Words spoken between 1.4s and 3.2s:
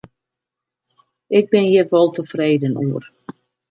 bin hjir wol tefreden oer.